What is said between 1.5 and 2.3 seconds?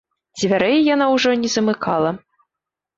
замыкала.